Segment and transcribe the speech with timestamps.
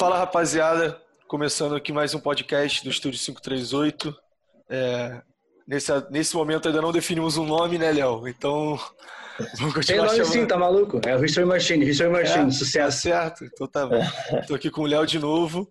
[0.00, 0.98] Fala rapaziada,
[1.28, 4.16] começando aqui mais um podcast do Estúdio 538.
[4.70, 5.20] É,
[5.68, 8.26] nesse, nesse momento ainda não definimos um nome, né, Léo?
[8.26, 8.80] Então
[9.60, 10.32] vamos continuar Tem nome chamando...
[10.32, 11.02] sim, tá maluco?
[11.06, 12.86] É o History Machine, History Machine, é, sucesso.
[12.86, 14.02] Tá certo, então tá bom.
[14.48, 15.70] Tô aqui com o Léo de novo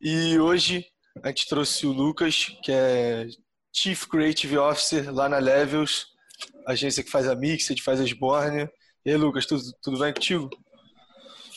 [0.00, 0.84] e hoje
[1.22, 3.28] a gente trouxe o Lucas, que é
[3.72, 6.06] Chief Creative Officer lá na Levels,
[6.66, 8.68] agência que faz a Mixed, faz a Sborne.
[9.06, 10.50] E aí, Lucas, tudo, tudo bem contigo?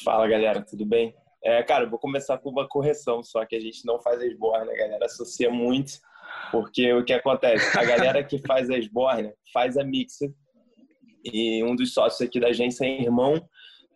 [0.05, 1.15] Fala, galera, tudo bem?
[1.43, 4.71] É, cara, vou começar com uma correção, só que a gente não faz a esborne,
[4.71, 5.93] a galera associa muito,
[6.51, 7.77] porque o que acontece?
[7.77, 10.31] A galera que faz a esborne faz a mixer,
[11.23, 13.41] e um dos sócios aqui da agência é irmão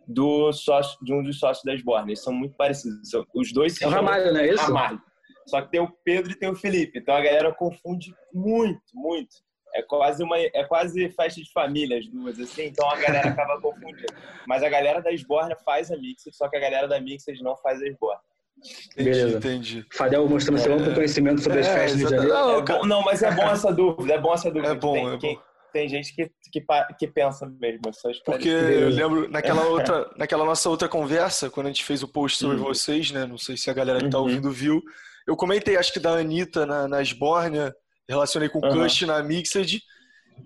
[0.06, 2.10] do sócio, de um dos sócios da esborne.
[2.10, 3.10] Eles são muito parecidos.
[3.34, 4.64] Os dois É o Ramalho, não é isso?
[4.64, 5.00] Ramalho.
[5.46, 6.98] Só que tem o Pedro e tem o Felipe.
[6.98, 9.36] Então a galera confunde muito, muito.
[9.74, 13.60] É quase uma é quase festa de família as duas assim, então a galera acaba
[13.62, 14.12] confundindo.
[14.46, 17.56] Mas a galera da Esborna faz a Mixed, só que a galera da Mixed não
[17.56, 18.20] faz a Esborna.
[18.58, 19.38] Entendi, Beleza.
[19.38, 19.86] entendi.
[19.92, 22.28] Fadel mostrando seu amplo conhecimento sobre é, as festas de janeiro.
[22.28, 24.72] Não, é não, mas é bom essa dúvida, é bom essa dúvida.
[24.72, 25.42] É bom, tem, é bom.
[25.72, 26.64] Tem gente que, que,
[26.98, 27.82] que pensa mesmo.
[28.24, 32.38] Porque eu lembro naquela outra, naquela nossa outra conversa, quando a gente fez o post
[32.38, 32.64] sobre uhum.
[32.64, 33.26] vocês, né?
[33.26, 34.24] Não sei se a galera que tá uhum.
[34.24, 34.82] ouvindo viu.
[35.26, 37.74] Eu comentei, acho que da Anitta na, na Esbornia,
[38.08, 38.82] relacionei com o uhum.
[38.82, 39.82] Cush na Mixed.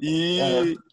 [0.00, 0.38] E,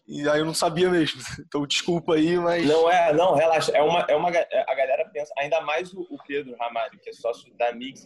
[0.06, 1.20] e, aí eu não sabia mesmo.
[1.46, 2.66] Então desculpa aí, mas.
[2.66, 3.72] Não é, não, relaxa.
[3.72, 7.52] É uma, é uma, a galera pensa, ainda mais o, Pedro Ramalho, que é sócio
[7.56, 8.04] da Mix,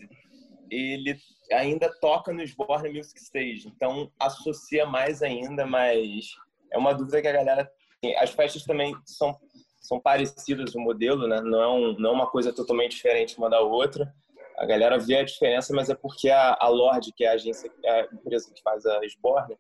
[0.71, 1.19] ele
[1.53, 3.69] ainda toca no Sborne Music Stage.
[3.69, 6.35] Então associa mais ainda, mas
[6.73, 7.71] é uma dúvida que a galera
[8.01, 8.17] tem.
[8.17, 9.37] As festas também são,
[9.81, 11.41] são parecidas o modelo, né?
[11.41, 14.13] Não é, um, não é uma coisa totalmente diferente uma da outra.
[14.57, 17.71] A galera vê a diferença, mas é porque a, a Lorde, que é a agência,
[17.85, 19.57] é a empresa que faz a Sborne,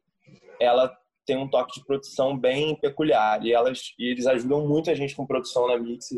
[0.60, 0.92] ela
[1.26, 3.44] tem um toque de produção bem peculiar.
[3.44, 6.10] E, elas, e eles ajudam muito a gente com produção na Mix.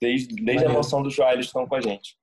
[0.00, 2.16] Desde, desde a noção do Joá, eles estão com a gente.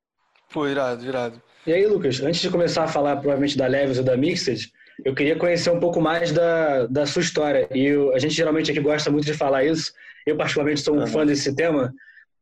[0.51, 1.41] Pô, irado, irado.
[1.65, 4.71] E aí, Lucas, antes de começar a falar provavelmente da Levels ou da Mixed,
[5.05, 7.69] eu queria conhecer um pouco mais da, da sua história.
[7.73, 9.93] E eu, a gente geralmente aqui gosta muito de falar isso.
[10.25, 11.08] Eu, particularmente, sou um uhum.
[11.08, 11.93] fã desse tema.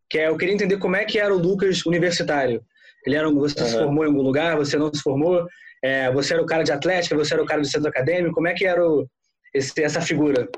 [0.09, 2.63] Que é, eu queria entender como é que era o Lucas universitário.
[3.07, 3.67] Ele era um, você uhum.
[3.67, 5.47] se formou em algum lugar, você não se formou?
[5.81, 8.35] É, você era o cara de atlética, você era o cara do centro acadêmico?
[8.35, 9.07] Como é que era o,
[9.53, 10.49] esse, essa figura?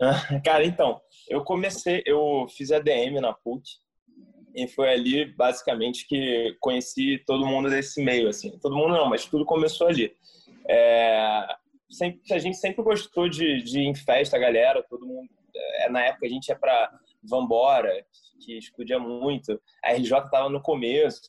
[0.44, 3.62] Cara, então, eu comecei, eu fiz ADM na PUC
[4.54, 8.56] e foi ali basicamente que conheci todo mundo desse meio, assim.
[8.58, 10.14] Todo mundo não, mas tudo começou ali.
[10.66, 11.46] É,
[11.90, 15.28] sempre, a gente sempre gostou de, de ir em festa, galera, todo mundo.
[15.54, 16.90] É, na época a gente ia para
[17.22, 17.92] Vambora,
[18.40, 19.60] que explodia muito.
[19.84, 21.28] A RJ tava no começo,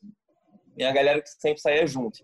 [0.79, 2.17] e a galera que sempre saía junto.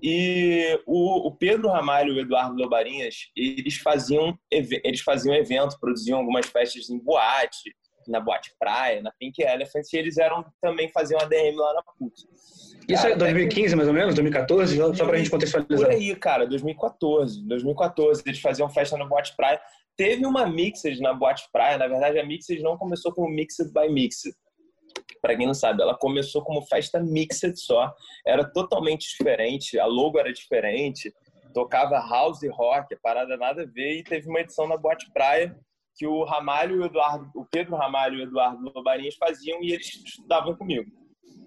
[0.00, 6.18] E o, o Pedro Ramalho e o Eduardo Lobarinhas, eles faziam, eles faziam evento, produziam
[6.20, 7.74] algumas festas em boate,
[8.06, 12.14] na Boate Praia, na Pink Elephant, e eles eram também faziam ADM lá na PUC.
[12.88, 14.14] Isso é 2015, mais ou menos?
[14.14, 14.76] 2014?
[14.94, 15.88] Só pra gente contextualizar.
[15.88, 17.44] Por aí, cara, 2014.
[17.44, 19.60] 2014, eles faziam festa na Boate Praia.
[19.96, 23.88] Teve uma Mixed na Boate Praia, na verdade a Mixed não começou como Mixed by
[23.88, 24.32] Mixed
[25.26, 27.92] para quem não sabe, ela começou como festa mixed só,
[28.24, 31.12] era totalmente diferente, a logo era diferente,
[31.52, 35.10] tocava house e rock, a parada nada a ver, e teve uma edição na Boate
[35.12, 35.58] Praia
[35.96, 39.72] que o Ramalho e o Eduardo, o Pedro Ramalho e o Eduardo Lobarinhas faziam e
[39.72, 40.88] eles estudavam comigo.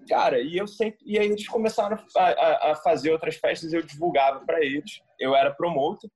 [0.06, 3.80] Cara, e eu sempre e aí eles começaram a, a, a fazer outras festas, eu
[3.80, 5.00] divulgava para eles.
[5.18, 6.10] Eu era promotor,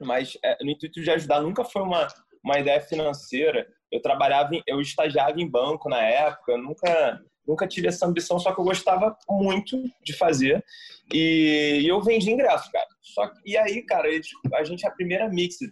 [0.00, 2.08] mas é, no intuito de ajudar, nunca foi uma
[2.44, 7.68] uma ideia financeira eu trabalhava, em, eu estagiava em banco na época, eu nunca nunca
[7.68, 10.64] tive essa ambição, só que eu gostava muito de fazer
[11.12, 12.88] e, e eu vendi ingresso, cara.
[13.02, 14.08] Só e aí, cara,
[14.54, 15.70] a gente a primeira mixed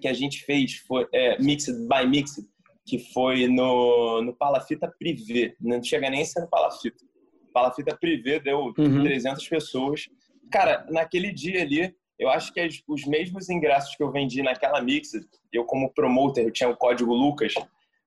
[0.00, 2.44] que a gente fez foi é, mixed by mixed,
[2.86, 7.04] que foi no no Palafita Privé, não chega nem a ser no Palafita.
[7.52, 9.02] Palafita Privé deu uhum.
[9.02, 10.08] 300 pessoas.
[10.52, 14.80] Cara, naquele dia ali, eu acho que as, os mesmos ingressos que eu vendi naquela
[14.80, 15.10] mix,
[15.52, 17.54] eu como promoter, eu tinha o código Lucas,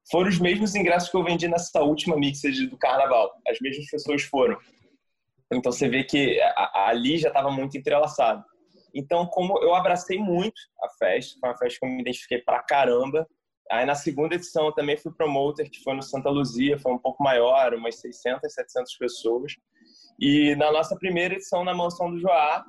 [0.09, 3.33] foram os mesmos ingressos que eu vendi nessa última mix do carnaval.
[3.47, 4.57] As mesmas pessoas foram.
[5.51, 6.39] Então você vê que
[6.73, 8.43] ali já estava muito entrelaçado.
[8.93, 12.63] Então, como eu abracei muito a festa, foi uma festa que eu me identifiquei pra
[12.63, 13.27] caramba.
[13.69, 16.97] Aí na segunda edição eu também fui promoter, que foi no Santa Luzia, foi um
[16.97, 19.53] pouco maior, umas 600, 700 pessoas.
[20.19, 22.65] E na nossa primeira edição na Mansão do Joá,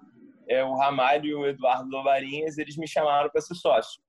[0.48, 4.00] é, o Ramalho e o Eduardo Lovarinhas, eles me chamaram para ser sócio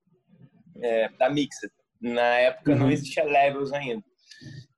[0.82, 1.70] é, da Mixed.
[2.00, 2.78] Na época uhum.
[2.78, 4.02] não existia Levels ainda.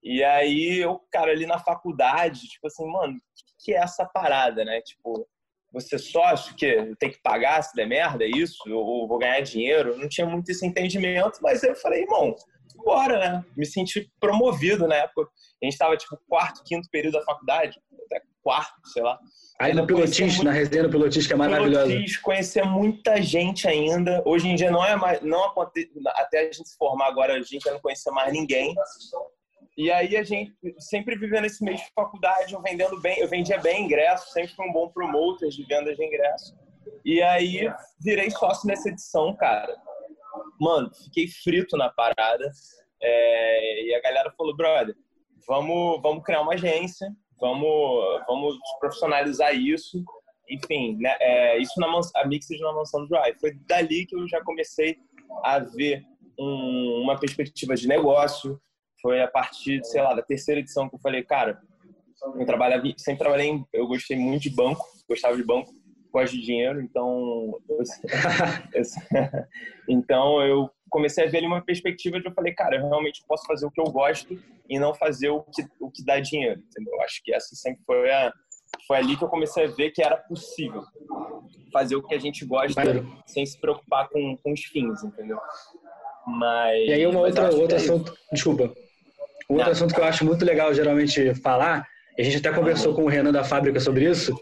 [0.03, 4.65] E aí eu, cara, ali na faculdade, tipo assim, mano, o que é essa parada,
[4.65, 4.81] né?
[4.81, 5.29] Tipo,
[5.73, 8.59] você sócio, que tem que pagar se der merda, é isso?
[8.69, 9.97] Ou vou ganhar dinheiro?
[9.97, 12.35] não tinha muito esse entendimento, mas eu falei, irmão,
[12.77, 13.45] embora, né?
[13.57, 15.31] Me senti promovido na época.
[15.63, 19.19] A gente estava, tipo, quarto, quinto período da faculdade, até quarto, sei lá.
[19.61, 20.45] Aí no Pilotis, muito...
[20.45, 21.87] na resenha do Pilotis, que é maravilhosa.
[21.87, 24.23] Pilotis, conhecer muita gente ainda.
[24.27, 27.43] Hoje em dia não é mais, não acontece, até a gente se formar agora, a
[27.43, 28.75] gente não conhecer mais ninguém.
[29.77, 33.59] E aí a gente sempre vivendo esse mês de faculdade, eu vendendo bem, eu vendia
[33.59, 36.55] bem ingresso, sempre fui um bom promoter de venda de ingresso.
[37.05, 39.75] E aí virei sócio nessa edição, cara.
[40.61, 42.51] Mano, fiquei frito na parada.
[43.03, 44.95] É, e a galera falou, brother,
[45.47, 47.09] vamos, vamos criar uma agência,
[47.43, 50.03] vamos, vamos profissionalizar isso.
[50.49, 53.39] Enfim, né, é, isso na a Mixed na mansão do Drive.
[53.41, 54.97] Foi dali que eu já comecei
[55.43, 56.05] a ver
[56.39, 58.61] um, uma perspectiva de negócio.
[59.01, 61.61] Foi a partir, sei lá, da terceira edição que eu falei, cara,
[62.39, 65.73] eu trabalhava, sempre trabalhei, em, eu gostei muito de banco, gostava de banco,
[66.13, 67.83] gosto de dinheiro, então eu,
[69.89, 73.47] então eu comecei a ver ali uma perspectiva de eu falei, cara, eu realmente posso
[73.47, 77.01] fazer o que eu gosto e não fazer o que, o que dá dinheiro, entendeu?
[77.01, 78.33] Acho que essa sempre foi a
[78.87, 80.83] foi ali que eu comecei a ver que era possível
[81.73, 82.83] fazer o que a gente gosta
[83.27, 85.39] sem se preocupar com, com os fins, entendeu?
[86.27, 88.73] Mas E aí uma outra outro é assunto, desculpa.
[89.51, 91.87] Um outro assunto que eu acho muito legal geralmente falar,
[92.19, 94.33] a gente até conversou com o Renan da fábrica sobre isso.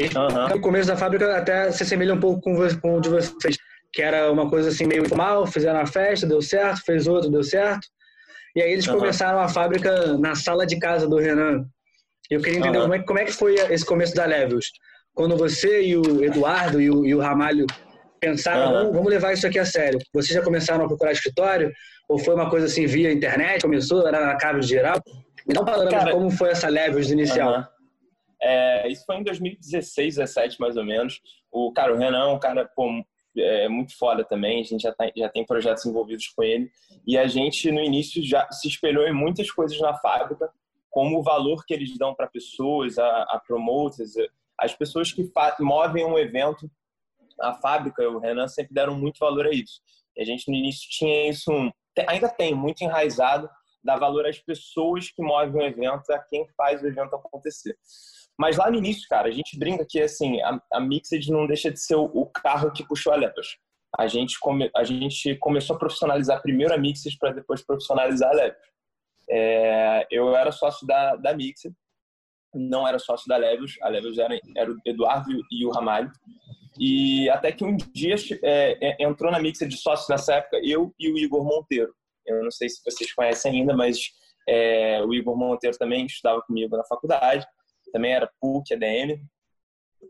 [0.00, 0.48] Uhum.
[0.48, 3.56] No começo da fábrica até se assemelha um pouco com, com o de vocês
[3.98, 7.42] que era uma coisa assim meio informal, fizeram a festa, deu certo, fez outro, deu
[7.42, 7.84] certo.
[8.54, 8.96] E aí eles uhum.
[8.96, 11.64] começaram a fábrica na sala de casa do Renan.
[12.30, 12.84] Eu queria entender uhum.
[12.84, 14.66] como, é, como é que foi esse começo da Levels.
[15.12, 17.66] Quando você e o Eduardo e o, e o Ramalho
[18.20, 18.92] pensaram, uhum.
[18.92, 19.98] vamos, levar isso aqui a sério.
[20.14, 21.72] Vocês já começaram a procurar escritório?
[22.08, 23.62] Ou foi uma coisa assim via internet?
[23.62, 25.02] Começou, era na cave geral?
[25.44, 27.66] Me dá um panorama de como foi essa Levels inicial.
[28.40, 31.20] É, isso foi em 2016, 2017 mais ou menos.
[31.50, 32.88] O cara, o Renan é um cara pô,
[33.38, 36.70] é muito foda também, a gente já, tá, já tem projetos envolvidos com ele.
[37.06, 40.50] E a gente, no início, já se espelhou em muitas coisas na fábrica,
[40.90, 44.14] como o valor que eles dão para pessoas, a, a promoters,
[44.58, 45.30] as pessoas que
[45.60, 46.70] movem um evento,
[47.40, 49.80] a fábrica, o Renan sempre deram muito valor a isso.
[50.16, 51.50] E a gente, no início, tinha isso,
[52.08, 53.48] ainda tem, muito enraizado,
[53.84, 57.76] dar valor às pessoas que movem o evento, a quem faz o evento acontecer.
[58.38, 61.72] Mas lá no início, cara, a gente brinca que assim, a, a Mixed não deixa
[61.72, 63.58] de ser o, o carro que puxou a Lepers.
[63.98, 68.34] A gente, come, a gente começou a profissionalizar primeiro a Mixed para depois profissionalizar a
[68.34, 68.68] Lepers.
[69.28, 71.74] É, eu era sócio da, da Mixed,
[72.54, 76.10] não era sócio da Levios, a Levios era, era o Eduardo e o Ramalho.
[76.78, 78.14] E até que um dia
[78.44, 81.92] é, é, entrou na Mixed de sócio nessa época eu e o Igor Monteiro.
[82.24, 84.12] Eu não sei se vocês conhecem ainda, mas
[84.48, 87.44] é, o Igor Monteiro também estudava comigo na faculdade
[87.92, 89.20] também era PUC, ADM.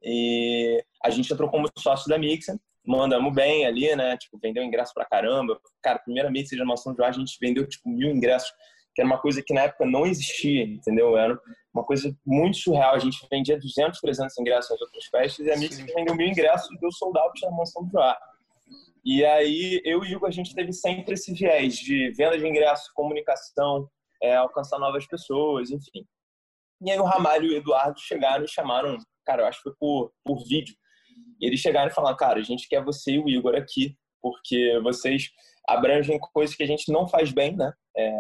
[0.03, 4.17] E a gente entrou como sócio da Mixer, mandamos bem ali, né?
[4.17, 5.61] Tipo, vendeu ingresso pra caramba.
[5.83, 8.51] Cara, primeira Mixer de Mansão de Ar, a gente vendeu, tipo, mil ingressos,
[8.95, 11.17] que era uma coisa que na época não existia, entendeu?
[11.17, 11.39] Era
[11.73, 12.95] uma coisa muito surreal.
[12.95, 16.71] A gente vendia 200, 300 ingressos nas outras festas e a Mixer vendeu mil ingressos
[16.71, 18.19] e deu sold out na Mansão de Ar.
[19.05, 22.47] E aí, eu e o Hugo, a gente teve sempre esse viés de venda de
[22.47, 23.89] ingressos, comunicação,
[24.23, 26.05] é, alcançar novas pessoas, enfim.
[26.81, 29.75] E aí o Ramalho e o Eduardo chegaram e chamaram, cara, eu acho que foi
[29.79, 30.75] por, por vídeo.
[31.41, 34.79] E eles chegaram e falaram, cara, a gente quer você e o Igor aqui, porque
[34.83, 35.31] vocês
[35.69, 37.73] abrangem coisas que a gente não faz bem, né?
[37.97, 38.13] É,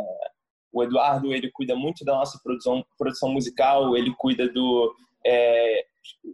[0.72, 4.94] o Eduardo, ele cuida muito da nossa produção, produção musical, ele cuida do
[5.24, 5.84] é,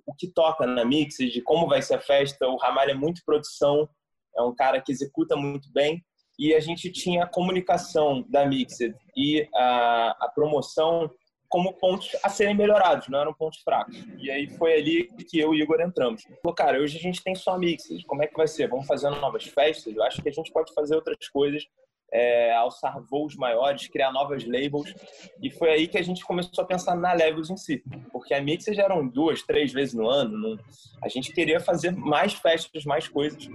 [0.07, 2.47] o que toca na mix, de como vai ser a festa.
[2.49, 3.89] O Ramalho é muito produção,
[4.37, 6.05] é um cara que executa muito bem.
[6.39, 11.09] E a gente tinha a comunicação da Mixed e a, a promoção
[11.55, 13.97] como pontos a serem melhorados, não eram pontos fracos.
[14.19, 16.25] E aí foi ali que eu e Igor entramos.
[16.43, 18.67] Falou, cara, hoje a gente tem só mixes, como é que vai ser?
[18.67, 19.95] Vamos fazendo novas festas?
[19.95, 21.65] Eu acho que a gente pode fazer outras coisas,
[22.13, 24.93] é, alçar voos maiores, criar novas labels.
[25.41, 27.85] E foi aí que a gente começou a pensar na Levels em si.
[28.11, 30.37] Porque a mixes eram duas, três vezes no ano.
[30.37, 30.59] Não...
[31.05, 33.49] A gente queria fazer mais festas, mais coisas.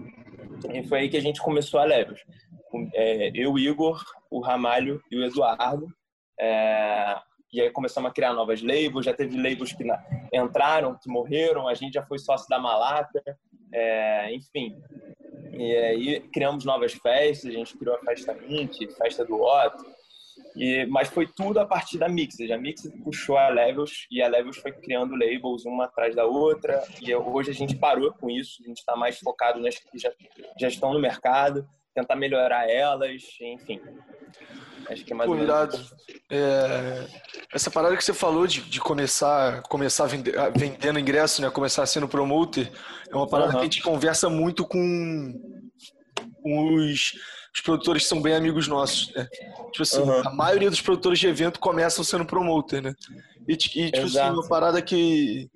[0.73, 2.21] E foi aí que a gente começou a Levels.
[2.93, 4.01] É, eu, Igor,
[4.31, 5.85] o Ramalho e o Eduardo.
[6.39, 7.19] É,
[7.51, 9.83] e aí começamos a criar novas labels, já teve labels que
[10.33, 13.21] entraram, que morreram, a gente já foi sócio da Malata,
[13.73, 14.77] é, enfim.
[15.53, 19.85] E aí criamos novas festas, a gente criou a Festa Mink, Festa do Otto,
[20.55, 22.51] e, mas foi tudo a partir da Mixed.
[22.51, 26.83] A Mixed puxou a Levels e a Levels foi criando labels uma atrás da outra.
[27.01, 30.11] E hoje a gente parou com isso, a gente está mais focado nas que já,
[30.59, 33.81] já estão no mercado, tentar melhorar elas, enfim.
[34.89, 35.35] Acho que é mais Pô,
[36.31, 37.07] é,
[37.53, 41.49] essa parada que você falou de, de começar, começar vende, vendendo ingresso, né?
[41.49, 42.71] Começar sendo promoter,
[43.09, 43.55] é uma parada uhum.
[43.55, 45.33] que a gente conversa muito com,
[46.41, 47.13] com os
[47.53, 49.27] os produtores são bem amigos nossos, né?
[49.71, 50.27] Tipo assim, uhum.
[50.27, 52.93] a maioria dos produtores de evento começam sendo promoter, né?
[53.47, 55.49] E, e tipo assim, uma parada que,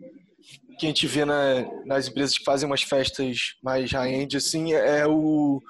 [0.80, 5.06] que a gente vê na, nas empresas que fazem umas festas mais high-end, assim, é
[5.08, 5.62] o,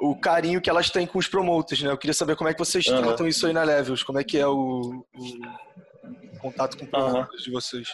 [0.00, 1.90] o carinho que elas têm com os promoters, né?
[1.90, 3.02] Eu queria saber como é que vocês uhum.
[3.02, 7.44] tratam isso aí na Levels, como é que é o, o contato com promoters uhum.
[7.44, 7.88] de vocês.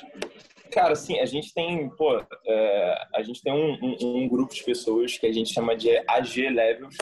[0.71, 4.63] Cara, assim, a gente tem, pô, é, a gente tem um, um, um, grupo de
[4.63, 6.97] pessoas que a gente chama de AG Levels,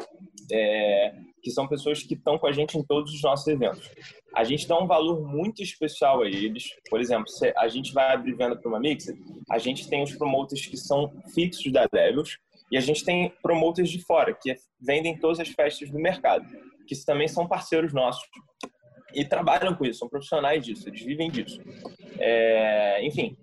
[0.53, 3.91] é, que são pessoas que estão com a gente em todos os nossos eventos.
[4.35, 6.65] A gente dá um valor muito especial a eles.
[6.89, 9.17] Por exemplo, se a gente vai abrir venda para uma mixer,
[9.51, 12.39] a gente tem os promoters que são fixos da Levels
[12.71, 16.47] e a gente tem promoters de fora, que vendem todas as festas do mercado,
[16.87, 18.27] que também são parceiros nossos
[19.15, 21.61] e trabalham com isso, são profissionais disso, eles vivem disso.
[22.19, 23.37] É, enfim,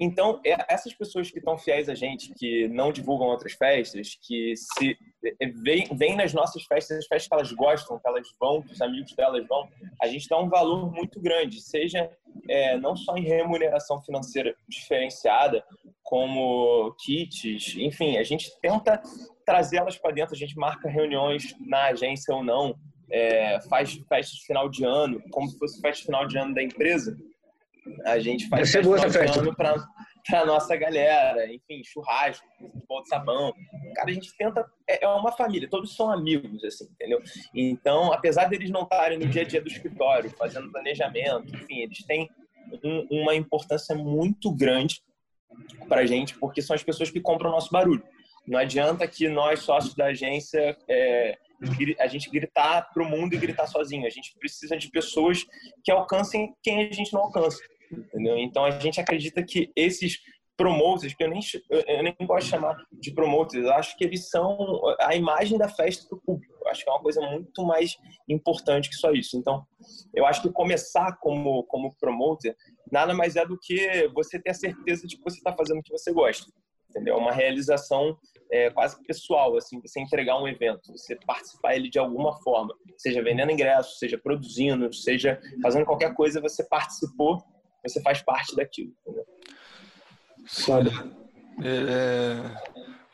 [0.00, 4.54] então, é, essas pessoas que estão fiéis a gente, que não divulgam outras festas, que
[4.56, 4.96] se
[5.38, 5.46] é,
[5.94, 9.14] vêm nas nossas festas, as festas que elas gostam, que elas vão, que os amigos
[9.14, 9.68] delas vão,
[10.02, 12.10] a gente dá um valor muito grande, seja
[12.48, 15.62] é, não só em remuneração financeira diferenciada,
[16.02, 19.02] como kits, enfim, a gente tenta
[19.44, 22.74] trazê-las para dentro, a gente marca reuniões na agência ou não,
[23.12, 26.54] é, faz festas de final de ano, como se fosse festa de final de ano
[26.54, 27.16] da empresa,
[28.04, 29.54] a gente faz festa de festa.
[29.54, 33.52] para a nossa galera, enfim, churrasco, futebol de sabão.
[33.94, 34.64] Cara, a gente tenta.
[34.86, 37.20] É, é uma família, todos são amigos, assim, entendeu?
[37.54, 42.04] Então, apesar deles não estarem no dia a dia do escritório, fazendo planejamento, enfim, eles
[42.04, 42.28] têm
[42.84, 45.02] um, uma importância muito grande
[45.88, 48.02] para a gente, porque são as pessoas que compram o nosso barulho.
[48.46, 51.38] Não adianta que nós, sócios da agência, é,
[51.98, 54.06] a gente gritar para o mundo e gritar sozinho.
[54.06, 55.44] A gente precisa de pessoas
[55.84, 57.60] que alcancem quem a gente não alcança.
[57.90, 58.38] Entendeu?
[58.38, 60.18] Então a gente acredita que esses
[60.60, 61.40] promoters, que eu nem,
[61.70, 64.58] eu nem gosto de chamar de promoters, acho que eles são
[65.00, 66.68] a imagem da festa para o público.
[66.68, 67.96] Acho que é uma coisa muito mais
[68.28, 69.38] importante que só isso.
[69.38, 69.64] Então,
[70.14, 72.54] eu acho que começar como, como promoter
[72.92, 75.82] nada mais é do que você ter a certeza de que você está fazendo o
[75.82, 76.52] que você gosta.
[76.90, 77.14] Entendeu?
[77.14, 78.18] É uma realização
[78.50, 83.22] é, quase pessoal, assim, você entregar um evento, você participar ele de alguma forma, seja
[83.22, 87.42] vendendo ingressos, seja produzindo, seja fazendo qualquer coisa, você participou,
[87.86, 88.92] você faz parte daquilo.
[89.06, 89.24] Entendeu?
[90.46, 90.90] Sabe?
[91.62, 92.40] É,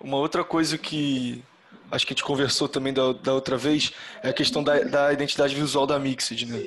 [0.00, 1.44] uma outra coisa que
[1.90, 3.92] acho que a gente conversou também da, da outra vez
[4.22, 6.58] é a questão da, da identidade visual da Mixed, né?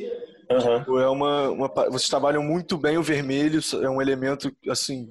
[0.51, 0.99] Uhum.
[0.99, 5.09] É uma, uma, vocês trabalham muito bem o vermelho, é um elemento assim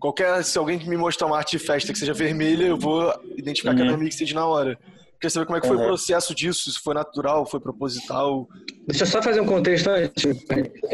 [0.00, 3.70] Qualquer, se alguém me mostrar uma arte de festa que seja vermelha, eu vou identificar
[3.70, 3.76] uhum.
[3.76, 3.98] que é da uhum.
[3.98, 4.78] Mixed na hora.
[5.20, 5.82] Queria saber como é que foi uhum.
[5.82, 8.48] o processo disso, se foi natural, foi proposital.
[8.86, 10.24] Deixa eu só fazer um contexto antes.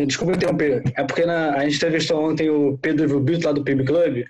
[0.06, 0.82] Desculpa interromper.
[0.96, 4.24] É porque na, a gente entrevistou ontem o Pedro Vilbito lá do PIB Club,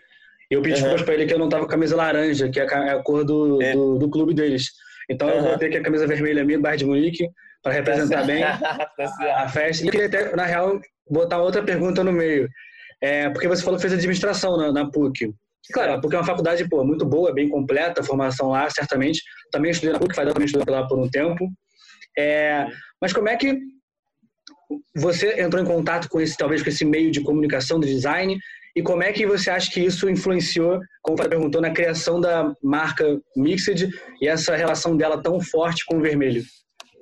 [0.51, 0.97] e eu pedi uhum.
[1.05, 3.25] para ele que eu não tava com a camisa laranja, que é a, é cor
[3.25, 3.73] do, é.
[3.73, 4.71] do, do, clube deles.
[5.09, 5.35] Então uhum.
[5.35, 7.29] eu vou ter aqui a camisa vermelha minha, Bar de Munique,
[7.63, 8.91] para representar tá bem tá
[9.37, 9.87] a festa.
[9.87, 12.49] E queria até, na real, botar outra pergunta no meio.
[13.05, 15.31] É, porque você falou que fez administração na, na PUC.
[15.71, 19.23] Claro, a PUC é uma faculdade pô, muito boa, bem completa, a formação lá, certamente.
[19.53, 21.47] Também estudei na PUC, faz também estudei lá por um tempo.
[22.19, 22.67] É,
[22.99, 23.59] mas como é que
[24.97, 28.39] você entrou em contato com esse, talvez, com esse meio de comunicação, de design,
[28.75, 32.55] e como é que você acha que isso influenciou, como você perguntou, na criação da
[32.63, 33.87] marca Mixed
[34.23, 36.43] e essa relação dela tão forte com o vermelho?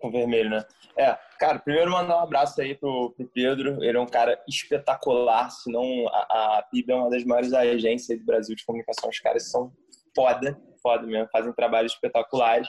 [0.01, 0.65] Com o vermelho, né?
[0.99, 3.83] É, cara, primeiro mandar um abraço aí pro, pro Pedro.
[3.83, 8.25] Ele é um cara espetacular, senão a, a PIB é uma das maiores agências do
[8.25, 9.11] Brasil de comunicação.
[9.11, 9.73] Os caras são
[10.15, 12.69] foda, foda mesmo, fazem trabalhos espetaculares.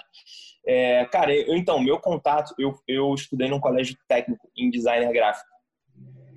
[0.66, 5.50] É, cara, eu, então, meu contato, eu, eu estudei num colégio técnico em designer gráfico,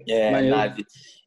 [0.07, 0.85] é, nave.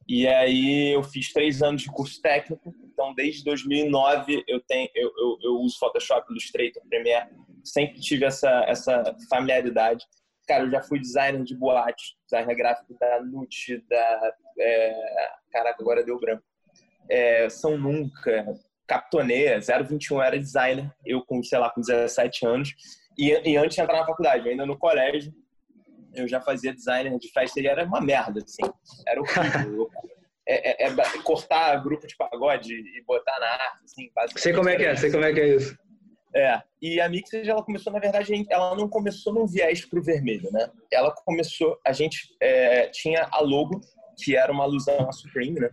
[0.08, 2.72] E aí eu fiz três anos de curso técnico.
[2.84, 7.30] Então, desde 2009 eu tenho, eu, eu, eu uso Photoshop, Illustrator, Premiere.
[7.64, 10.04] Sempre tive essa, essa familiaridade.
[10.50, 14.34] Cara, eu já fui designer de boate, designer gráfico da Nut, da.
[14.58, 16.42] É, caraca, agora deu branco.
[17.08, 18.52] É, São Nunca,
[18.84, 22.74] Capitoneia, 021 era designer, eu com, sei lá, com 17 anos.
[23.16, 25.32] E, e antes de entrar na faculdade, ainda no colégio,
[26.16, 28.68] eu já fazia designer de festa e era uma merda, assim.
[29.06, 29.88] Era horrível.
[30.48, 34.10] é, é, é, cortar grupo de pagode e botar na arte, assim.
[34.34, 35.78] Sei como é que é, sei como é que é isso.
[36.34, 40.50] É, e a Mixed, ela começou, na verdade, ela não começou num viés pro vermelho,
[40.52, 40.70] né?
[40.92, 43.80] Ela começou, a gente é, tinha a logo,
[44.16, 45.70] que era uma alusão à Supreme, né?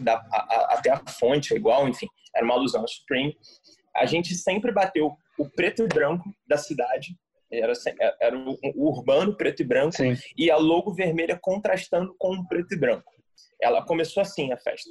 [0.00, 3.36] Da, a, a, até a fonte é igual, enfim, era uma alusão à Supreme.
[3.94, 7.16] A gente sempre bateu o preto e branco da cidade,
[7.52, 7.72] era,
[8.20, 10.14] era o, o urbano preto e branco, Sim.
[10.36, 13.12] e a logo vermelha contrastando com o preto e branco.
[13.60, 14.90] Ela começou assim a festa.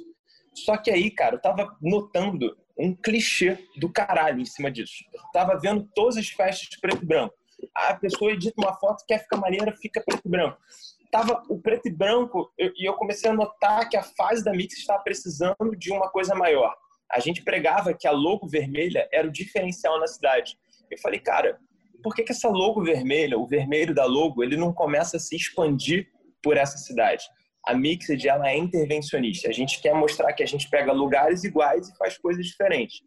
[0.54, 5.04] Só que aí, cara, eu tava notando um clichê do caralho em cima disso.
[5.12, 7.34] Eu tava vendo todas as festas preto e branco.
[7.74, 10.58] A pessoa edita uma foto, quer ficar maneira, fica preto e branco.
[11.10, 14.78] Tava o preto e branco e eu comecei a notar que a fase da Mix
[14.78, 16.74] estava precisando de uma coisa maior.
[17.10, 20.56] A gente pregava que a logo vermelha era o diferencial na cidade.
[20.90, 21.58] Eu falei, cara,
[22.02, 25.36] por que, que essa logo vermelha, o vermelho da logo, ele não começa a se
[25.36, 26.08] expandir
[26.42, 27.24] por essa cidade?
[27.66, 29.48] A Mixed ela é intervencionista.
[29.48, 33.00] A gente quer mostrar que a gente pega lugares iguais e faz coisas diferentes.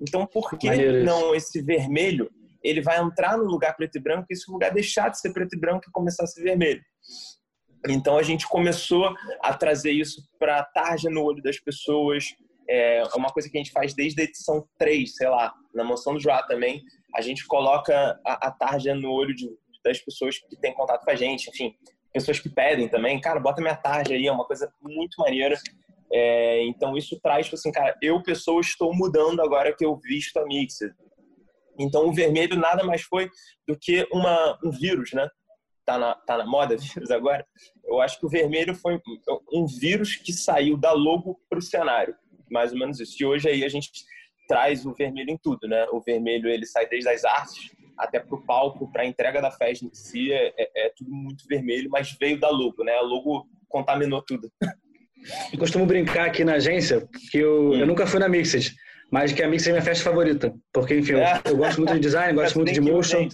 [0.00, 2.30] Então, por que Maneiro não esse vermelho?
[2.62, 5.54] Ele vai entrar no lugar preto e branco e esse lugar deixar de ser preto
[5.54, 6.82] e branco e começar a ser vermelho.
[7.88, 12.24] Então, a gente começou a trazer isso para a tarja no olho das pessoas.
[12.68, 16.14] É uma coisa que a gente faz desde a edição 3, sei lá, na Mansão
[16.14, 16.82] do Joá também.
[17.14, 19.48] A gente coloca a, a tarja no olho de,
[19.84, 21.48] das pessoas que têm contato com a gente.
[21.50, 21.74] Enfim,
[22.12, 25.56] pessoas que pedem também, cara, bota minha tarja aí, é uma coisa muito maneira.
[26.10, 30.38] É, então isso traz, tipo assim, cara, eu, pessoa, estou mudando agora que eu visto
[30.38, 30.94] a Mixer.
[31.78, 33.30] Então o vermelho nada mais foi
[33.66, 35.28] do que uma, um vírus, né?
[35.84, 37.46] Tá na, tá na moda vírus agora.
[37.84, 39.00] Eu acho que o vermelho foi
[39.52, 42.14] um vírus que saiu da logo para o cenário.
[42.50, 43.22] Mais ou menos isso.
[43.22, 43.90] E hoje aí a gente
[44.48, 45.86] traz o vermelho em tudo, né?
[45.92, 49.50] O vermelho ele sai desde as artes, até para o palco, para a entrega da
[49.50, 52.92] festa em si, é, é, é, tudo muito vermelho, mas veio da logo, né?
[52.92, 54.50] A logo contaminou tudo.
[55.52, 57.74] Eu costumo brincar aqui na agência que eu, hum.
[57.74, 58.72] eu nunca fui na Mixed,
[59.10, 60.54] mas que a Mixed é minha festa favorita.
[60.72, 61.42] Porque, enfim, eu, é.
[61.44, 63.28] eu gosto muito de design, gosto muito de motion.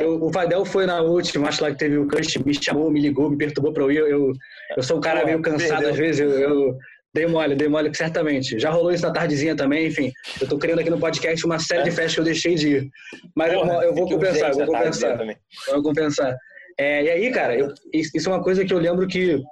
[0.00, 3.00] Eu, o Vadel foi na última, acho lá que teve o Cush, me chamou, me
[3.00, 3.98] ligou, me perturbou para eu ir.
[3.98, 4.32] Eu,
[4.76, 5.90] eu sou um cara meio cansado perdeu.
[5.90, 6.78] às vezes, eu, eu,
[7.12, 8.58] Dei mole, dei mole, certamente.
[8.58, 10.12] Já rolou isso na tardezinha também, enfim.
[10.40, 12.90] Eu tô criando aqui no podcast uma série de festas que eu deixei de ir.
[13.34, 15.20] Mas Porra, eu, eu, vou compensar, eu vou compensar.
[15.20, 16.36] Eu vou compensar.
[16.78, 19.42] É, e aí, cara, eu, isso é uma coisa que eu lembro que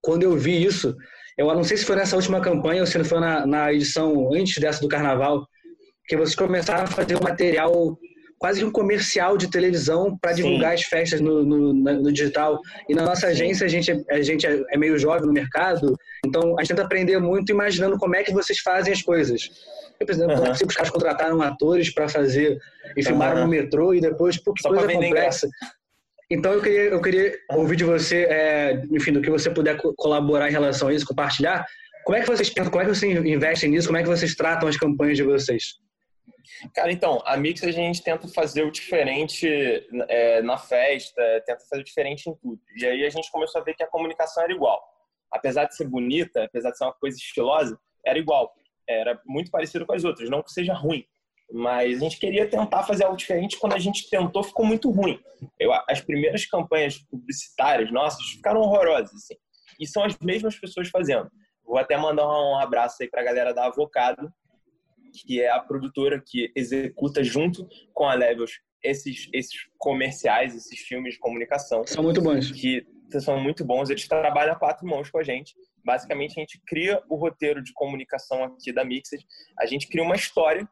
[0.00, 0.96] quando eu vi isso,
[1.36, 4.58] eu não sei se foi nessa última campanha ou se foi na, na edição antes
[4.58, 5.46] dessa do carnaval,
[6.08, 7.96] que vocês começaram a fazer um material
[8.38, 12.60] quase que um comercial de televisão para divulgar as festas no, no, no, digital.
[12.88, 16.62] E na nossa agência, a gente, a gente é meio jovem no mercado, então a
[16.62, 19.50] gente tenta aprender muito imaginando como é que vocês fazem as coisas.
[19.98, 20.52] Eu, por exemplo, uhum.
[20.52, 22.58] os caras contrataram atores para fazer
[22.96, 23.44] e filmaram uhum.
[23.44, 25.48] no metrô e depois, pô, que Só coisa complexa.
[26.30, 30.48] Então eu queria, eu queria ouvir de você, é, enfim, do que você puder colaborar
[30.48, 31.64] em relação a isso, compartilhar.
[32.04, 34.34] Como é que vocês pensam, como é que vocês investem nisso, como é que vocês
[34.34, 35.74] tratam as campanhas de vocês?
[36.74, 39.48] Cara, então, a Mix a gente tenta fazer o diferente
[40.08, 42.60] é, na festa, tenta fazer o diferente em tudo.
[42.76, 44.82] E aí a gente começou a ver que a comunicação era igual.
[45.30, 48.52] Apesar de ser bonita, apesar de ser uma coisa estilosa, era igual.
[48.88, 51.04] Era muito parecido com as outras, não que seja ruim.
[51.50, 53.58] Mas a gente queria tentar fazer algo diferente.
[53.58, 55.18] Quando a gente tentou, ficou muito ruim.
[55.58, 59.14] Eu, as primeiras campanhas publicitárias nossas ficaram horrorosas.
[59.14, 59.34] Assim.
[59.80, 61.30] E são as mesmas pessoas fazendo.
[61.64, 64.32] Vou até mandar um abraço aí para a galera da Avocado,
[65.22, 71.14] que é a produtora que executa junto com a Levels esses, esses comerciais, esses filmes
[71.14, 71.86] de comunicação.
[71.86, 72.50] São muito bons.
[72.50, 72.86] Que
[73.20, 73.90] são muito bons.
[73.90, 75.54] Eles trabalham a quatro mãos com a gente.
[75.84, 79.24] Basicamente, a gente cria o roteiro de comunicação aqui da Mixed,
[79.58, 80.68] a gente cria uma história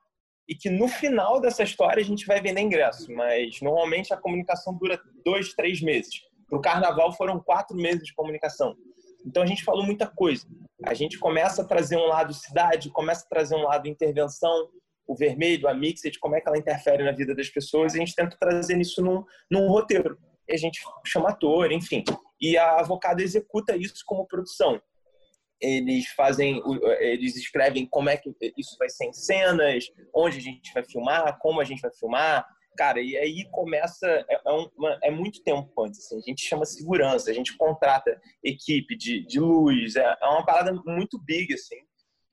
[0.48, 4.76] e que no final dessa história a gente vai vender ingresso, mas normalmente a comunicação
[4.76, 6.20] dura dois, três meses.
[6.48, 8.76] Para o carnaval foram quatro meses de comunicação.
[9.26, 10.46] Então a gente falou muita coisa.
[10.84, 14.70] A gente começa a trazer um lado cidade, começa a trazer um lado intervenção,
[15.06, 18.00] o vermelho, a mixed, como é que ela interfere na vida das pessoas, e a
[18.00, 20.16] gente tenta trazer isso num, num roteiro.
[20.48, 22.04] E a gente chama ator, enfim.
[22.40, 24.80] E a Avocado executa isso como produção.
[25.60, 26.62] Eles fazem,
[27.00, 31.38] eles escrevem como é que isso vai ser em cenas, onde a gente vai filmar,
[31.38, 36.00] como a gente vai filmar, Cara, e aí começa, é, é, é muito tempo antes,
[36.00, 40.44] assim, a gente chama segurança, a gente contrata equipe de, de luz, é, é uma
[40.44, 41.76] parada muito big, assim.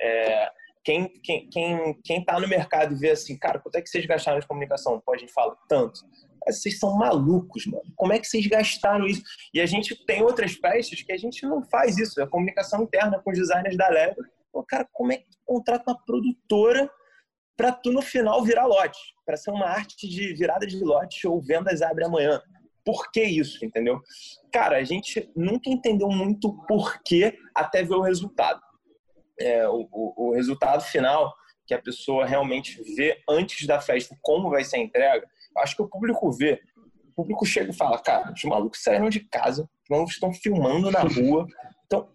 [0.01, 0.51] É,
[0.83, 4.05] quem, quem, quem, quem tá no mercado e vê assim, cara, quanto é que vocês
[4.05, 5.01] gastaram de comunicação?
[5.05, 6.01] Pô, a gente fala, tanto.
[6.45, 7.85] Vocês são malucos, mano.
[7.95, 9.23] Como é que vocês gastaram isso?
[9.53, 12.21] E a gente tem outras festas que a gente não faz isso.
[12.21, 14.29] A comunicação interna com os designers da Lever.
[14.51, 16.91] Pô, cara, como é que contrata uma produtora
[17.55, 21.41] para tu no final virar lote, para ser uma arte de virada de lote ou
[21.41, 22.41] vendas abre amanhã.
[22.85, 24.01] Por que isso, entendeu?
[24.51, 28.59] Cara, a gente nunca entendeu muito o porquê até ver o resultado.
[29.39, 31.33] É, o, o, o, resultado final,
[31.65, 35.25] que a pessoa realmente vê antes da festa como vai ser a entrega,
[35.57, 36.61] acho que o público vê.
[37.11, 40.91] O público chega e fala, cara, os malucos saíram de casa, os malucos estão filmando
[40.91, 41.47] na rua,
[41.85, 42.09] então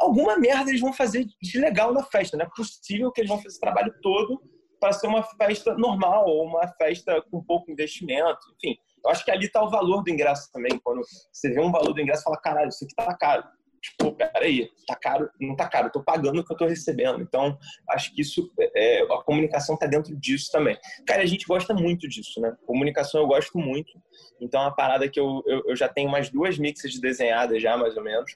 [0.00, 3.38] alguma merda eles vão fazer de legal na festa, não é possível que eles vão
[3.38, 4.40] fazer esse trabalho todo
[4.80, 8.76] para ser uma festa normal ou uma festa com pouco investimento, enfim.
[9.04, 10.78] Eu acho que ali está o valor do ingresso também.
[10.82, 13.44] Quando você vê um valor do ingresso, fala, caralho, isso aqui tá caro.
[13.80, 17.22] tipo, peraí, tá caro, não tá caro, eu tô pagando o que eu tô recebendo.
[17.22, 17.56] Então,
[17.90, 20.76] acho que isso, é, a comunicação tá dentro disso também.
[21.06, 22.56] Cara, a gente gosta muito disso, né?
[22.66, 23.92] Comunicação eu gosto muito.
[24.40, 27.76] Então, é uma parada que eu, eu, eu já tenho umas duas mixes desenhadas já,
[27.76, 28.34] mais ou menos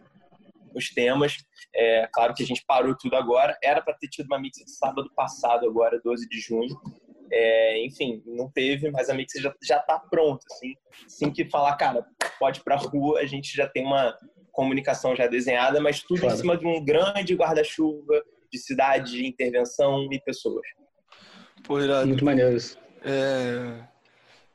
[0.74, 1.36] os temas.
[1.74, 3.56] É, claro que a gente parou tudo agora.
[3.62, 6.76] Era para ter tido uma mix de sábado passado, agora, 12 de junho.
[7.30, 10.44] É, enfim, não teve, mas a mix já, já tá pronta.
[10.52, 10.74] Assim,
[11.06, 12.06] assim que falar, cara,
[12.38, 14.16] pode ir pra rua, a gente já tem uma
[14.52, 16.34] comunicação já desenhada, mas tudo claro.
[16.34, 20.66] em cima de um grande guarda-chuva de cidade, de intervenção e pessoas.
[21.64, 22.06] Pô, irado.
[22.06, 22.78] Muito maneiro isso.
[23.02, 23.82] É...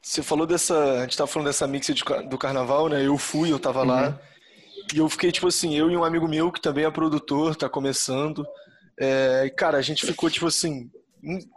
[0.02, 1.00] Você falou dessa.
[1.00, 3.06] A gente tava falando dessa mix de, do carnaval, né?
[3.06, 3.88] Eu fui, eu tava uhum.
[3.88, 4.22] lá.
[4.94, 7.68] E eu fiquei, tipo assim, eu e um amigo meu, que também é produtor, tá
[7.68, 8.46] começando.
[9.00, 10.90] É, cara, a gente ficou, tipo assim,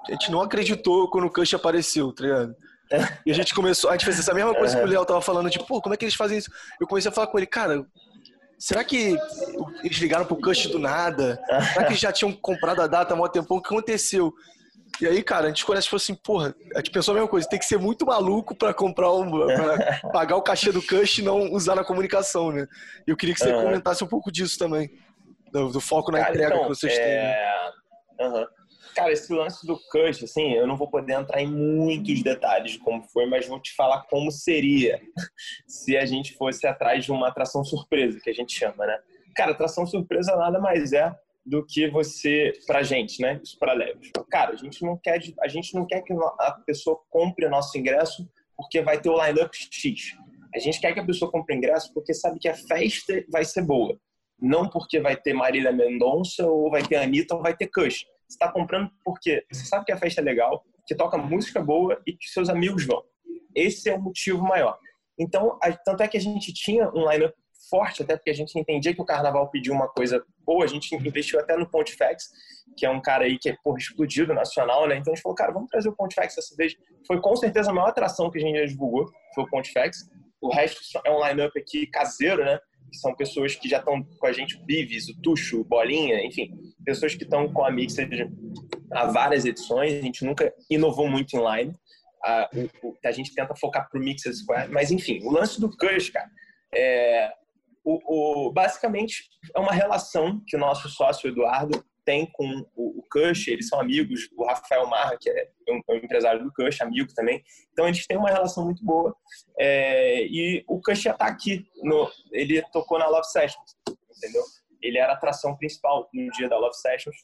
[0.08, 2.56] a gente não acreditou quando o Cush apareceu, tá ligado?
[3.24, 5.48] E a gente começou, a gente fez essa mesma coisa que o Léo tava falando,
[5.48, 6.50] tipo, pô, como é que eles fazem isso?
[6.80, 7.86] Eu comecei a falar com ele, cara,
[8.58, 9.16] será que
[9.84, 11.40] eles ligaram pro Cush do nada?
[11.72, 13.54] Será que eles já tinham comprado a data há muito tempo?
[13.54, 14.34] O que aconteceu?
[15.00, 17.48] E aí, cara, a gente conhece, tipo assim, porra, a gente pensou a mesma coisa,
[17.48, 19.30] tem que ser muito maluco pra comprar um.
[19.30, 22.66] pra pagar o cachê do Cush e não usar na comunicação, né?
[23.06, 23.62] E eu queria que você uhum.
[23.62, 24.90] comentasse um pouco disso também.
[25.52, 26.96] Do, do foco na cara, entrega então, que vocês é...
[26.98, 28.28] têm.
[28.28, 28.38] Né?
[28.38, 28.46] Uhum.
[28.94, 32.78] Cara, esse lance do Cush, assim, eu não vou poder entrar em muitos detalhes de
[32.78, 35.00] como foi, mas vou te falar como seria
[35.66, 38.98] se a gente fosse atrás de uma atração surpresa, que a gente chama, né?
[39.34, 43.40] Cara, atração surpresa nada mais é do que você pra gente, né?
[43.42, 44.10] Isso para leves.
[44.30, 47.76] Cara, a gente não quer a gente não quer que a pessoa compre o nosso
[47.78, 50.16] ingresso porque vai ter o lineup X.
[50.54, 53.44] A gente quer que a pessoa compre o ingresso porque sabe que a festa vai
[53.44, 53.98] ser boa,
[54.40, 58.04] não porque vai ter Marília Mendonça ou vai ter Anitta ou vai ter Kush.
[58.28, 62.00] Você está comprando porque você sabe que a festa é legal, que toca música boa
[62.06, 63.02] e que seus amigos vão.
[63.54, 64.78] Esse é o motivo maior.
[65.18, 67.34] Então, tanto é que a gente tinha um lineup
[67.70, 70.92] forte, até porque a gente entendia que o carnaval pediu uma coisa boa, a gente
[70.94, 72.28] investiu até no Pontifex,
[72.76, 74.96] que é um cara aí que é porra, explodido nacional, né?
[74.96, 76.74] Então a gente falou, cara, vamos trazer o Pontifex dessa vez.
[77.06, 80.10] Foi com certeza a maior atração que a gente já divulgou, foi o Pontifex.
[80.40, 82.58] O resto é um line-up aqui caseiro, né?
[82.90, 86.50] Que são pessoas que já estão com a gente, o Bivis, o Tuxo, Bolinha, enfim,
[86.84, 88.28] pessoas que estão com a Mixed
[88.90, 91.74] há várias edições, a gente nunca inovou muito em line.
[92.24, 92.50] A,
[93.04, 96.28] a gente tenta focar pro Mixed Square, mas enfim, o lance do Cush, cara,
[96.74, 97.32] é,
[97.84, 103.06] o, o, basicamente é uma relação que o nosso sócio Eduardo tem com o, o
[103.10, 107.12] Cush, eles são amigos, o Rafael Marra, que é um, um empresário do Cush, amigo
[107.14, 109.14] também, então eles têm uma relação muito boa,
[109.58, 113.76] é, e o Cush já está aqui, no, ele tocou na Love Sessions,
[114.16, 114.42] entendeu?
[114.82, 117.16] Ele era a atração principal no dia da Love Sessions,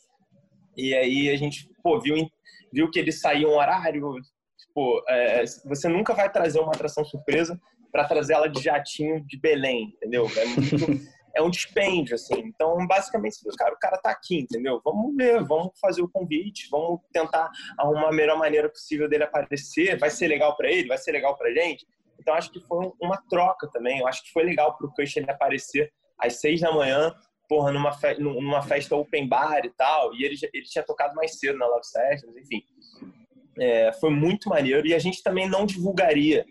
[0.77, 2.29] e aí a gente, pô, viu,
[2.73, 4.13] viu que ele saiu um horário,
[4.59, 7.59] tipo, é, você nunca vai trazer uma atração surpresa
[7.97, 10.31] para trazer ela de jatinho de Belém, entendeu?
[10.37, 12.35] É, muito, é um dispêndio, assim.
[12.45, 14.83] Então, basicamente, cara, o cara tá aqui, entendeu?
[14.85, 19.99] Vamos ver, vamos fazer o convite, vamos tentar arrumar a melhor maneira possível dele aparecer.
[19.99, 21.87] Vai ser legal para ele, vai ser legal para gente.
[22.21, 24.01] Então, acho que foi uma troca também.
[24.01, 27.15] Eu acho que foi legal pro Cush ele aparecer às seis da manhã,
[27.49, 30.15] porra, numa, fe numa festa open bar e tal.
[30.15, 32.63] E ele, ele tinha tocado mais cedo na Love Sessions, enfim.
[33.59, 34.87] É, foi muito maneiro.
[34.87, 36.45] E a gente também não divulgaria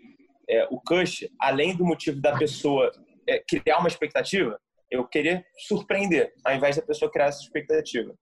[0.48, 2.90] é, o Cush, além do motivo da pessoa
[3.26, 4.58] é, criar uma expectativa,
[4.90, 8.14] eu queria surpreender, ao invés da pessoa criar essa expectativa.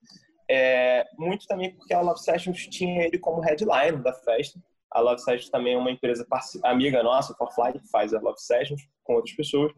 [0.50, 4.58] É, muito também porque a Love Sessions tinha ele como headline da festa.
[4.90, 6.26] A Love Sessions também é uma empresa
[6.62, 9.72] amiga nossa, Forfly, que faz a Love Sessions com outras pessoas.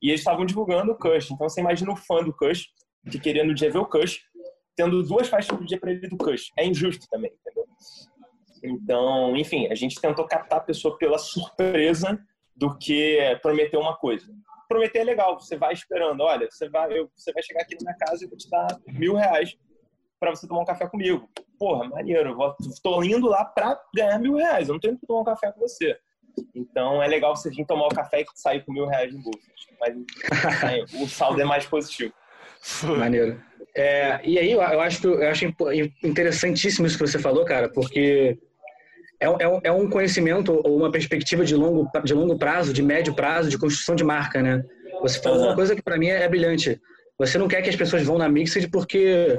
[0.00, 1.30] E eles estavam divulgando o Cush.
[1.30, 2.68] Então você imagina o fã do Cush,
[3.10, 4.20] que queria no dia ver o Cush,
[4.74, 6.50] tendo duas faixas por dia para ele do Cush.
[6.58, 7.66] É injusto também, entendeu?
[8.62, 12.18] Então, enfim, a gente tentou captar a pessoa pela surpresa
[12.54, 14.26] do que prometer uma coisa.
[14.68, 17.90] Prometer é legal, você vai esperando, olha, você vai, eu, você vai chegar aqui na
[17.90, 19.56] minha casa e eu vou te dar mil reais
[20.18, 21.28] para você tomar um café comigo.
[21.58, 25.20] Porra, maneiro, eu tô indo lá para ganhar mil reais, eu não tenho que tomar
[25.20, 25.98] um café com você.
[26.54, 29.40] Então é legal você vir tomar o café e sair com mil reais no bolso.
[29.80, 32.14] Mas o saldo é mais positivo.
[32.96, 33.42] Maneiro.
[33.74, 35.46] É, e aí eu acho, eu acho
[36.04, 38.38] interessantíssimo isso que você falou, cara, porque
[39.22, 43.14] é, é, é um conhecimento ou uma perspectiva de longo, de longo prazo, de médio
[43.14, 44.62] prazo, de construção de marca, né?
[45.00, 45.46] Você falou uhum.
[45.46, 46.80] uma coisa que para mim é, brilhante.
[47.18, 49.38] Você não quer que as pessoas vão na Mixed porque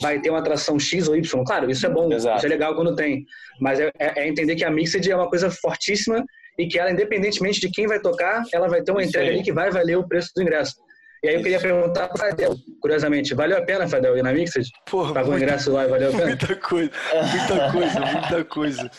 [0.00, 1.44] vai ter uma atração X ou Y.
[1.44, 2.36] Claro, isso é bom, Exato.
[2.36, 3.24] isso é legal quando tem.
[3.60, 6.24] Mas é, é, é, entender que a Mixed é uma coisa fortíssima
[6.56, 9.52] e que ela, independentemente de quem vai tocar, ela vai ter uma entrega ali que
[9.52, 10.76] vai valer o preço do ingresso.
[11.24, 14.70] E aí eu queria perguntar para Fadel, curiosamente, valeu a pena, Fadel, ir na Mixed?
[14.88, 16.26] Porra, Pagou o ingresso lá e valeu a pena?
[16.36, 16.90] Muita coisa,
[17.32, 18.90] muita coisa, muita coisa.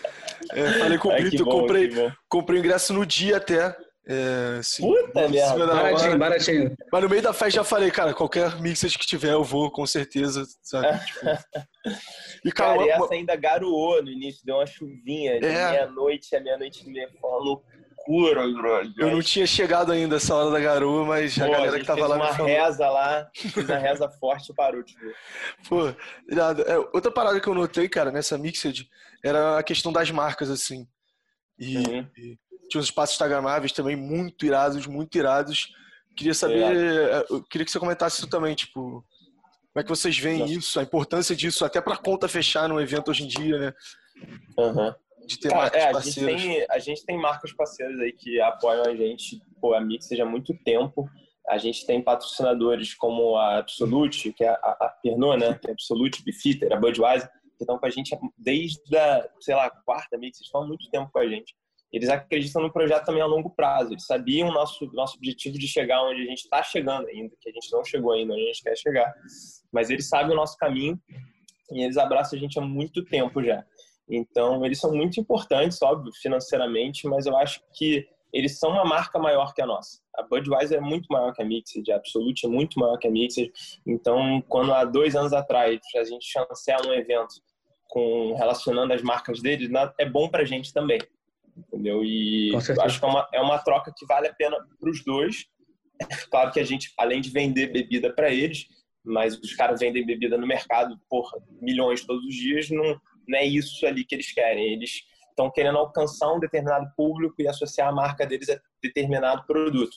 [0.52, 1.90] É, falei com o Brito, bom, comprei,
[2.28, 3.76] comprei o ingresso no dia até.
[4.08, 4.84] É, sim.
[4.84, 5.66] Puta merda.
[5.66, 6.76] Baratinho, baratinho.
[6.92, 9.86] Mas no meio da festa já falei, cara, qualquer mixer que tiver eu vou, com
[9.86, 10.88] certeza, sabe?
[11.06, 11.26] Tipo...
[12.44, 15.40] E, cara, cara essa ainda garoou no início, deu uma chuvinha.
[15.40, 15.72] De é.
[15.72, 17.10] meia-noite a meia-noite e meia.
[17.20, 18.92] Foi uma loucura, brother.
[18.98, 21.86] Eu não tinha chegado ainda essa hora da garoa, mas Pô, a galera a que
[21.86, 25.02] tava lá uma reza lá, fiz uma reza forte e parou, tipo.
[25.68, 28.88] Pô, é, outra parada que eu notei, cara, nessa Mixed,
[29.26, 30.88] era a questão das marcas, assim.
[31.58, 32.08] E, uhum.
[32.16, 32.38] e
[32.70, 35.74] tinha os espaços instagramáveis também muito irados, muito irados.
[36.16, 39.04] Queria saber, é, eu queria que você comentasse isso também, tipo,
[39.74, 43.10] como é que vocês veem isso, a importância disso, até para conta fechar no evento
[43.10, 43.74] hoje em dia, né?
[44.58, 44.94] Uhum.
[45.28, 46.42] De ter Cara, marcas é, a parceiras.
[46.42, 50.08] Gente tem, a gente tem marcas parceiras aí que apoiam a gente, pô, a Mix
[50.12, 51.10] há muito tempo.
[51.50, 55.60] A gente tem patrocinadores como a Absolute, que é a, a Pernod, né?
[55.60, 59.56] Que é a Absolute, Bifitter, a Budweiser, que estão com a gente desde a, sei
[59.56, 61.56] lá, quarta Mix, eles estão há muito tempo com a gente
[61.96, 63.94] eles acreditam no projeto também a longo prazo.
[63.94, 67.50] Eles sabiam o nosso, nosso objetivo de chegar onde a gente está chegando ainda, que
[67.50, 69.14] a gente não chegou ainda onde a gente quer chegar.
[69.72, 71.00] Mas eles sabem o nosso caminho
[71.72, 73.64] e eles abraçam a gente há muito tempo já.
[74.10, 79.18] Então, eles são muito importantes, óbvio, financeiramente, mas eu acho que eles são uma marca
[79.18, 79.98] maior que a nossa.
[80.16, 83.12] A Budweiser é muito maior que a Mixed, a Absolute é muito maior que a
[83.12, 83.50] Mixed.
[83.88, 87.36] Então, quando há dois anos atrás a gente chancela um evento
[87.96, 91.00] com relacionando as marcas deles, é bom para a gente também
[91.56, 92.04] entendeu?
[92.04, 95.46] E acho que é uma, é uma troca que vale a pena para os dois.
[96.30, 98.68] Claro que a gente, além de vender bebida para eles,
[99.04, 101.30] mas os caras vendem bebida no mercado por
[101.62, 104.74] milhões todos os dias, não, não é isso ali que eles querem.
[104.74, 109.96] Eles estão querendo alcançar um determinado público e associar a marca deles a determinado produto.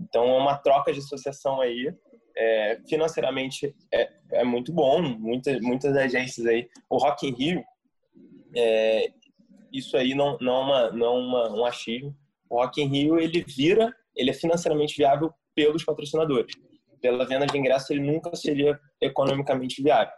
[0.00, 1.92] Então, é uma troca de associação aí.
[2.36, 5.02] É, financeiramente é, é muito bom.
[5.02, 6.68] Muitas, muitas agências aí.
[6.88, 7.64] O Rock in Rio,
[8.54, 9.12] é,
[9.72, 12.16] isso aí não, não, é uma, não é uma, um achismo.
[12.48, 16.54] O Rock in Rio, ele vira, ele é financeiramente viável pelos patrocinadores.
[17.00, 20.12] Pela venda de ingresso, ele nunca seria economicamente viável.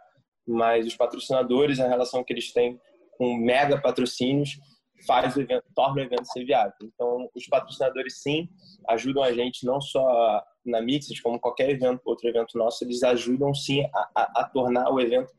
[0.47, 2.79] Mas os patrocinadores, a relação que eles têm
[3.17, 4.59] com mega patrocínios,
[5.05, 6.73] faz o evento, torna o evento ser viável.
[6.81, 8.49] Então, os patrocinadores, sim,
[8.87, 13.53] ajudam a gente não só na Mixes, como qualquer evento, outro evento nosso, eles ajudam,
[13.53, 15.31] sim, a, a, a tornar o evento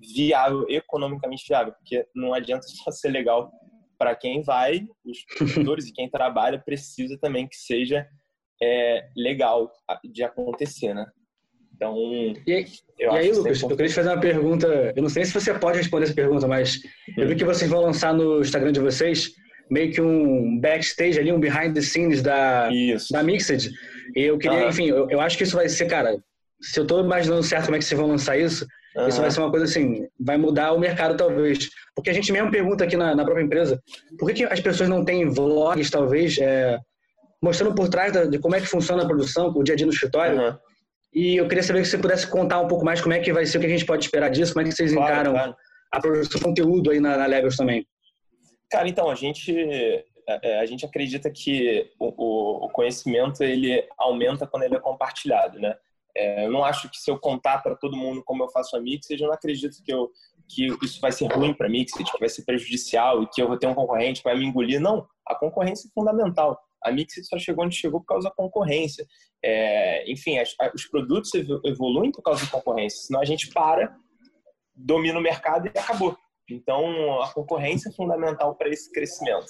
[0.00, 3.52] viável, economicamente viável, porque não adianta só ser legal
[3.98, 8.08] para quem vai, os produtores e quem trabalha precisa também que seja
[8.62, 9.70] é, legal
[10.04, 11.06] de acontecer, né?
[11.80, 11.96] Então,
[12.46, 12.66] e
[12.98, 14.92] e aí Lucas, eu queria te fazer uma pergunta.
[14.94, 16.78] Eu não sei se você pode responder essa pergunta, mas
[17.16, 19.30] eu vi que vocês vão lançar no Instagram de vocês
[19.70, 22.68] meio que um backstage ali, um behind the scenes da,
[23.10, 23.70] da Mixed.
[24.14, 26.18] E eu queria, enfim, eu, eu, acho que isso vai ser, cara,
[26.60, 28.66] se eu estou imaginando certo como é que vocês vão lançar isso.
[29.08, 31.70] Isso vai ser uma coisa assim, vai mudar o mercado talvez.
[31.94, 33.80] Porque a gente mesmo pergunta aqui na, na própria empresa,
[34.18, 36.78] por que, que, as pessoas não têm vlogs, talvez, é,
[37.40, 39.86] mostrando por trás da, de como é que funciona a produção, o dia a dia
[39.86, 40.38] no escritório?
[40.38, 40.56] Uhum.
[41.12, 43.44] E eu queria saber se você pudesse contar um pouco mais como é que vai
[43.44, 45.56] ser, o que a gente pode esperar disso, como é que vocês claro, encaram claro.
[45.92, 47.86] a produção de conteúdo aí na, na Levels também.
[48.70, 54.46] Cara, então, a gente, é, é, a gente acredita que o, o conhecimento ele aumenta
[54.46, 55.74] quando ele é compartilhado, né?
[56.16, 58.80] É, eu não acho que se eu contar para todo mundo como eu faço a
[58.80, 60.10] Mixed, eu não acredito que, eu,
[60.48, 63.48] que isso vai ser ruim para a Mixed, que vai ser prejudicial e que eu
[63.48, 64.80] vou ter um concorrente que vai me engolir.
[64.80, 66.60] Não, a concorrência é fundamental.
[66.82, 69.06] A Mixed só chegou onde chegou por causa da concorrência.
[69.42, 71.32] É, enfim, as, os produtos
[71.64, 73.94] evoluem por causa da concorrência, senão a gente para,
[74.74, 76.16] domina o mercado e acabou.
[76.48, 79.46] Então, a concorrência é fundamental para esse crescimento.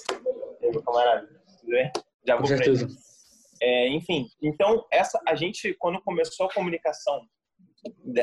[0.61, 1.27] Meu camarada,
[1.61, 1.91] tudo bem?
[2.27, 2.89] Já vou Com certeza.
[3.63, 7.21] É, enfim, então essa a gente quando começou a comunicação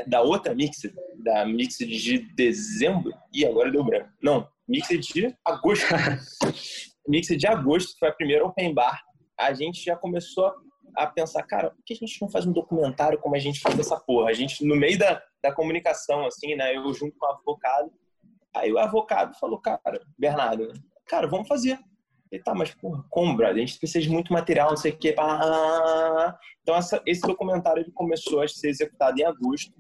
[0.08, 0.82] da, outra mix,
[1.18, 4.10] da mix de dezembro e agora deu branco.
[4.22, 5.86] Não, mix de agosto.
[7.08, 9.02] mix de agosto foi a primeira open bar.
[9.38, 10.54] A gente já começou
[10.96, 13.78] a pensar, cara, por que a gente não faz um documentário como a gente faz
[13.78, 14.30] essa porra?
[14.30, 17.92] A gente no meio da, da comunicação assim, né, eu junto com o advogado.
[18.56, 19.80] Aí o advogado falou, cara,
[20.18, 20.74] Bernardo,
[21.06, 21.80] cara, vamos fazer.
[22.32, 23.56] E tá, mas porra, como, brother?
[23.64, 25.16] A gente precisa de muito material, não sei o quê.
[26.62, 29.74] Então, essa, esse documentário ele começou a ser executado em agosto,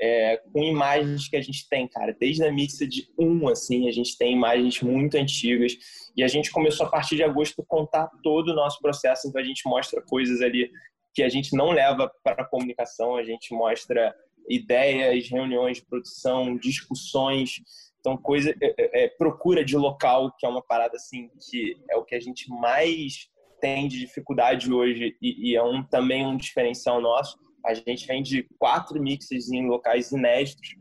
[0.00, 3.92] é, com imagens que a gente tem, cara, desde a mixa de 1, assim, a
[3.92, 5.76] gente tem imagens muito antigas.
[6.16, 9.28] E a gente começou a partir de agosto contar todo o nosso processo.
[9.28, 10.70] Então, a gente mostra coisas ali
[11.14, 14.14] que a gente não leva para a comunicação, a gente mostra
[14.48, 17.60] ideias, reuniões de produção, discussões
[18.00, 21.96] então, coisa, é, é, é, procura de local, que é uma parada assim, que é
[21.96, 23.28] o que a gente mais
[23.60, 27.38] tem de dificuldade hoje e, e é um, também um diferencial nosso.
[27.64, 30.74] A gente vem de quatro mixes em locais inéditos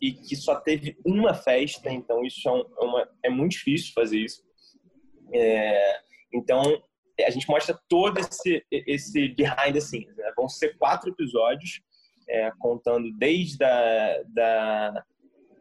[0.00, 4.18] e que só teve uma festa, então isso é, é uma, é muito difícil fazer
[4.18, 4.42] isso.
[5.32, 6.00] É,
[6.32, 6.82] então,
[7.24, 10.16] a gente mostra todo esse, esse behind the scenes.
[10.16, 10.32] Né?
[10.36, 11.80] Vão ser quatro episódios,
[12.28, 15.04] é, contando desde a, da,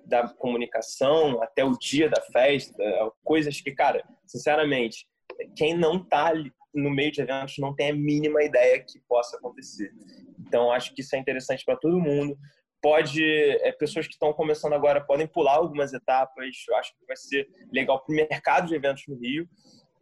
[0.05, 2.83] da comunicação até o dia da festa,
[3.23, 5.07] coisas que, cara, sinceramente,
[5.55, 6.31] quem não tá
[6.73, 9.91] no meio de eventos não tem a mínima ideia que possa acontecer.
[10.39, 12.37] Então, acho que isso é interessante para todo mundo.
[12.81, 16.53] Pode, é, pessoas que estão começando agora podem pular algumas etapas.
[16.67, 19.47] Eu acho que vai ser legal para o mercado de eventos no Rio.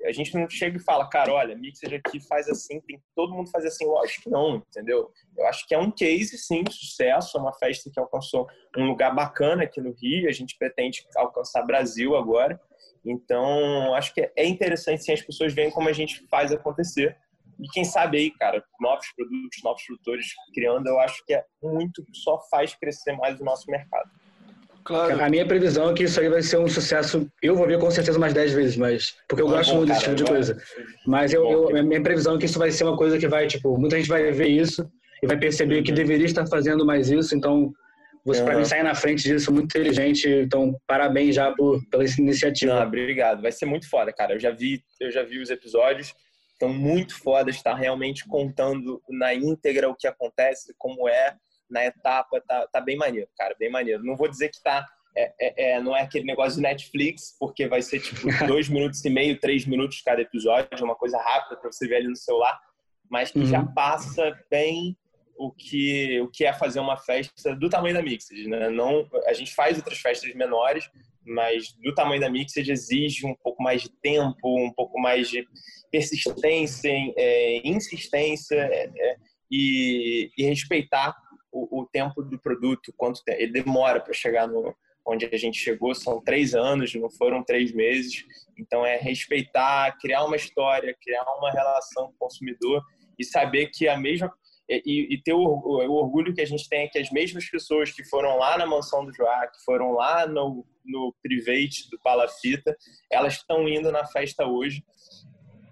[0.03, 3.51] A gente não chega e fala, cara, olha, Mixer aqui faz assim, tem todo mundo
[3.51, 3.85] faz assim.
[3.85, 5.11] Lógico que não, entendeu?
[5.37, 7.37] Eu acho que é um case, sim, de sucesso.
[7.37, 10.27] É uma festa que alcançou um lugar bacana aqui no Rio.
[10.27, 12.59] A gente pretende alcançar Brasil agora.
[13.05, 17.17] Então, acho que é interessante sim as pessoas verem como a gente faz acontecer.
[17.59, 22.03] E quem sabe aí, cara, novos produtos, novos produtores criando, eu acho que é muito,
[22.13, 24.09] só faz crescer mais o nosso mercado.
[24.83, 25.23] Claro.
[25.23, 27.29] A minha previsão é que isso aí vai ser um sucesso.
[27.41, 29.15] Eu vou ver com certeza mais 10 vezes, mas.
[29.27, 30.57] Porque eu gosto bom, muito desse tipo de coisa.
[31.05, 33.47] Mas eu, eu, a minha previsão é que isso vai ser uma coisa que vai,
[33.47, 34.89] tipo, muita gente vai ver isso
[35.21, 35.83] e vai perceber uhum.
[35.83, 37.35] que deveria estar fazendo mais isso.
[37.35, 37.71] Então,
[38.23, 40.29] você, para mim, sair na frente disso, muito inteligente.
[40.29, 42.75] Então, parabéns já por, pela iniciativa.
[42.75, 43.41] Não, obrigado.
[43.41, 44.33] Vai ser muito foda, cara.
[44.33, 46.13] Eu já vi, eu já vi os episódios.
[46.53, 51.35] Estão muito foda estar realmente contando na íntegra o que acontece, como é
[51.69, 52.39] na etapa.
[52.47, 53.55] Tá, tá bem maneiro, cara.
[53.57, 54.03] Bem maneiro.
[54.03, 54.85] Não vou dizer que tá.
[55.17, 59.03] É, é, é não é aquele negócio de Netflix, porque vai ser tipo dois minutos
[59.03, 62.57] e meio, três minutos cada episódio, uma coisa rápida para você ver ali no celular,
[63.09, 63.45] mas que uhum.
[63.45, 64.95] já passa bem
[65.41, 68.69] o que, o que é fazer uma festa do tamanho da Mixed, né?
[68.69, 70.87] Não, a gente faz outras festas menores,
[71.25, 75.47] mas do tamanho da Mixed exige um pouco mais de tempo, um pouco mais de
[75.91, 79.15] persistência, é, insistência é, é,
[79.49, 81.15] e, e, respeitar
[81.51, 83.41] o, o, tempo do produto, quanto tempo.
[83.41, 87.73] ele demora para chegar no onde a gente chegou, são três anos, não foram três
[87.73, 88.23] meses.
[88.55, 92.83] Então é respeitar, criar uma história, criar uma relação com o consumidor
[93.17, 94.31] e saber que a mesma
[94.85, 97.91] e, e ter o, o, orgulho que a gente tem é que as mesmas pessoas
[97.91, 102.75] que foram lá na mansão do Joá, que foram lá no, no private do Palafita,
[103.11, 104.83] elas estão indo na festa hoje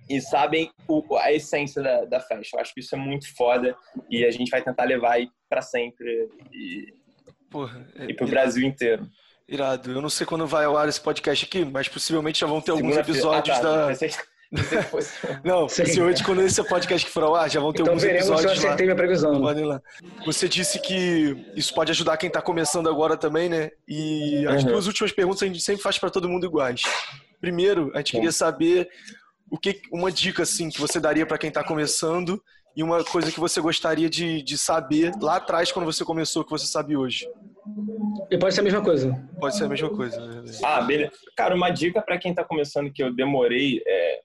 [0.09, 2.57] e sabem o, a essência da, da, festa.
[2.57, 3.77] Eu acho que isso é muito foda
[4.09, 6.93] e a gente vai tentar levar aí para sempre e,
[7.49, 9.07] Porra, é, e pro Brasil inteiro.
[9.47, 9.91] Irado.
[9.91, 12.71] Eu não sei quando vai ao ar esse podcast aqui, mas possivelmente já vão ter
[12.71, 13.93] alguns episódios ah, tá, da.
[15.45, 18.27] Não, possivelmente quando esse podcast que for ao ar, já vão ter então, alguns veremos
[18.27, 18.93] episódios se eu acertei lá.
[18.93, 19.39] minha previsão.
[19.39, 19.81] Lá.
[20.25, 23.69] Você disse que isso pode ajudar quem está começando agora também, né?
[23.87, 24.71] E as uhum.
[24.71, 26.81] duas últimas perguntas a gente sempre faz para todo mundo iguais.
[27.39, 28.89] Primeiro, a gente queria saber
[29.51, 32.41] o que uma dica assim que você daria para quem está começando
[32.75, 36.51] e uma coisa que você gostaria de, de saber lá atrás quando você começou que
[36.51, 37.27] você sabe hoje.
[38.31, 39.27] E pode ser a mesma coisa.
[39.39, 40.43] Pode ser a mesma coisa.
[40.63, 41.11] Ah, beleza.
[41.35, 44.19] Cara, uma dica para quem está começando que eu demorei é,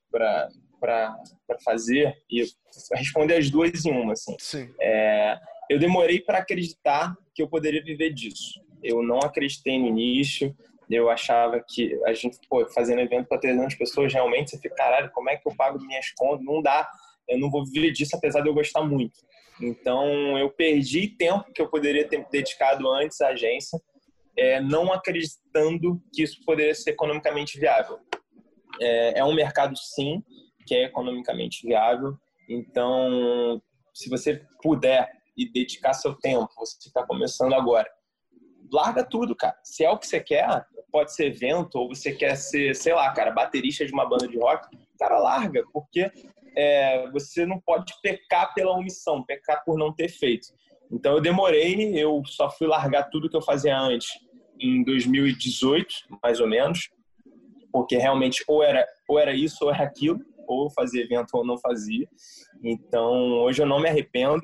[0.80, 1.16] para
[1.64, 2.44] fazer e
[2.92, 4.36] responder as duas em uma, assim.
[4.38, 4.72] Sim.
[4.80, 5.38] É,
[5.70, 8.60] eu demorei para acreditar que eu poderia viver disso.
[8.82, 10.54] Eu não acreditei no início.
[10.90, 15.10] Eu achava que a gente, pô, fazendo evento para 300 pessoas, realmente você fica, caralho,
[15.12, 16.44] como é que eu pago minhas contas?
[16.44, 16.88] Não dá.
[17.26, 19.18] Eu não vou viver disso, apesar de eu gostar muito.
[19.60, 23.80] Então, eu perdi tempo que eu poderia ter dedicado antes à agência,
[24.36, 27.98] é, não acreditando que isso poderia ser economicamente viável.
[28.80, 30.22] É, é um mercado, sim,
[30.66, 32.16] que é economicamente viável.
[32.48, 33.60] Então,
[33.92, 37.90] se você puder e dedicar seu tempo, você está começando agora,
[38.72, 39.56] larga tudo, cara.
[39.62, 43.10] Se é o que você quer, pode ser evento, ou você quer ser, sei lá,
[43.12, 46.10] cara, baterista de uma banda de rock, cara, larga, porque
[46.56, 50.48] é, você não pode pecar pela omissão, pecar por não ter feito.
[50.90, 54.08] Então eu demorei, eu só fui largar tudo que eu fazia antes
[54.60, 55.86] em 2018,
[56.22, 56.90] mais ou menos,
[57.74, 61.58] porque realmente ou era ou era isso ou era aquilo, ou fazia evento ou não
[61.58, 62.08] fazia.
[62.62, 64.42] Então hoje eu não me arrependo,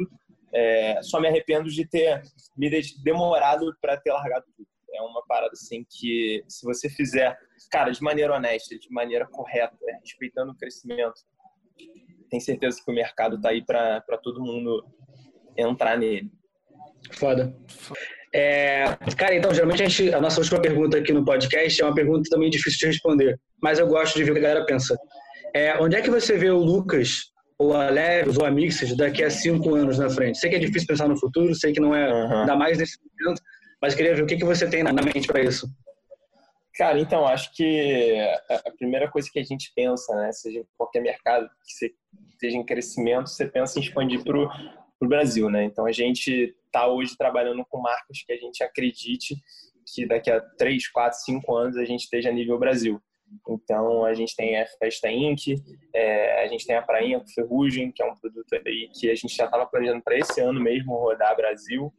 [0.53, 2.21] é, só me arrependo de ter
[2.57, 2.69] me
[3.05, 4.66] demorado para ter largado tudo.
[4.93, 7.38] É uma parada assim que se você fizer,
[7.71, 11.21] cara, de maneira honesta, de maneira correta, respeitando o crescimento
[12.29, 14.85] tem certeza que o mercado está aí para todo mundo
[15.57, 16.33] entrar nele.
[17.12, 17.57] Foda.
[18.33, 21.95] É, cara, então, geralmente a, gente, a, nossa última pergunta aqui no podcast é uma
[21.95, 24.97] pergunta também difícil de responder, mas eu gosto de ver o que a galera pensa.
[25.55, 29.24] É, onde é que você vê o Lucas, ou a Leves, ou a Mixed daqui
[29.24, 30.39] a cinco anos na frente?
[30.39, 32.41] Sei que é difícil pensar no futuro, sei que não é, uhum.
[32.41, 33.43] ainda mais nesse momento,
[33.83, 35.66] mas queria ver o que, que você tem na mente para isso.
[36.76, 38.18] Cara, então, acho que
[38.49, 41.93] a primeira coisa que a gente pensa, né, seja em qualquer mercado que você
[42.33, 44.39] esteja em crescimento, você pensa em expandir para
[45.01, 45.64] o Brasil, né?
[45.64, 49.34] Então, a gente está hoje trabalhando com marcas que a gente acredite
[49.94, 53.01] que daqui a 3, 4, 5 anos a gente esteja nível Brasil.
[53.48, 55.55] Então, a gente tem a Festa Inc.,
[55.94, 59.14] é, a gente tem a Prainha com Ferrugem, que é um produto aí que a
[59.14, 61.92] gente já estava planejando para esse ano mesmo rodar Brasil,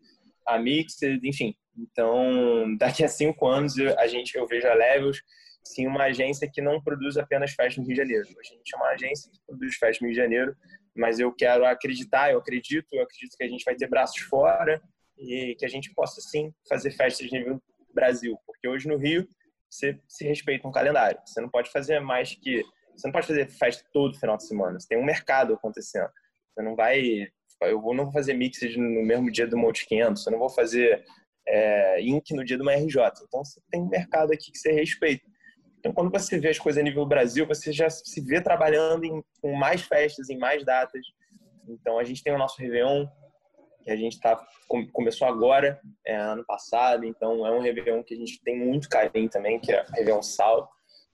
[0.45, 1.55] a Mixed, enfim.
[1.77, 5.21] Então, daqui a cinco anos, a gente, eu vejo a Levels
[5.63, 8.27] sim uma agência que não produz apenas no Rio de Janeiro.
[8.27, 10.55] A gente é uma agência que produz no Rio de Janeiro,
[10.95, 14.81] mas eu quero acreditar, eu acredito, eu acredito que a gente vai ter braços fora
[15.17, 17.61] e que a gente possa sim fazer festas de nível
[17.93, 19.27] Brasil, porque hoje no Rio
[19.69, 21.19] você se respeita um calendário.
[21.25, 22.63] Você não pode fazer mais que
[22.95, 24.79] você não pode fazer festa todo final de semana.
[24.79, 26.09] Você tem um mercado acontecendo.
[26.53, 27.27] Você não vai
[27.61, 31.05] eu não vou fazer mix no mesmo dia do Multi 500, eu não vou fazer
[31.47, 32.97] é, no dia do RJ.
[33.23, 35.23] Então você tem um mercado aqui que você respeita.
[35.81, 39.23] Então, quando você vê as coisas a nível Brasil, você já se vê trabalhando em,
[39.41, 41.01] com mais festas, em mais datas.
[41.67, 43.07] Então, a gente tem o nosso Réveillon,
[43.83, 44.39] que a gente tá,
[44.93, 47.03] começou agora, é, ano passado.
[47.03, 50.69] Então, é um Réveillon que a gente tem muito carinho também, que é Réveillon Sal.